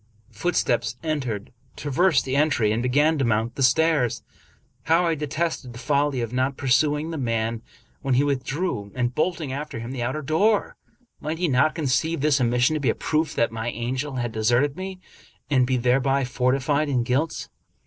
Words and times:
Footsteps 0.31 0.95
entered, 1.03 1.51
traversed 1.75 2.25
the 2.25 2.35
entry, 2.35 2.71
and 2.71 2.81
began 2.81 3.19
to 3.19 3.23
mount 3.23 3.53
the 3.53 3.61
stairs. 3.61 4.23
How 4.85 5.05
I 5.05 5.13
detested 5.13 5.73
the 5.73 5.77
folly 5.77 6.21
of 6.21 6.33
not 6.33 6.57
pursuing 6.57 7.11
the 7.11 7.19
man 7.19 7.61
when 8.01 8.15
he 8.15 8.23
with 8.23 8.43
drew, 8.43 8.91
and 8.95 9.13
bolting 9.13 9.53
after 9.53 9.77
him 9.77 9.91
the 9.91 10.01
outer 10.01 10.23
door! 10.23 10.75
Might 11.19 11.37
he 11.37 11.47
not 11.47 11.75
conceive 11.75 12.21
this 12.21 12.41
omission 12.41 12.73
to 12.73 12.79
be 12.79 12.89
a 12.89 12.95
proof 12.95 13.35
that 13.35 13.51
my 13.51 13.69
angel 13.69 14.15
had 14.15 14.31
de 14.31 14.39
serted 14.39 14.75
me, 14.75 14.99
and 15.51 15.67
be 15.67 15.77
thereby 15.77 16.23
fortified 16.25 16.89
in 16.89 17.03
guilt? 17.03 17.49